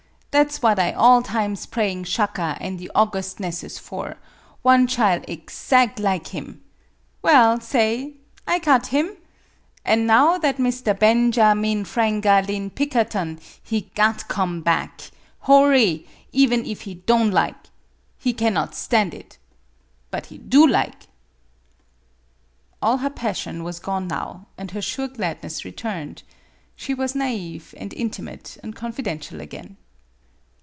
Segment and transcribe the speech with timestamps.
[0.33, 4.15] Tha' 's what I all times praying Shaka an' the augustnesses for
[4.61, 6.63] one chile ezag' lig him.
[7.21, 8.13] Well, sa qyf
[8.47, 9.17] I got him.
[9.83, 10.97] An' now that Mr.
[10.97, 16.83] Ben ja meen Frang a leen Pikker ton he got come back hoarry even if
[16.83, 17.55] he don' lig.
[18.17, 19.37] He cannot stand it.
[20.11, 20.93] But he do lig."
[22.81, 26.23] All her passion was gone now, and her sure gladness returned.
[26.77, 29.75] She was nai've and intimate and confidential again.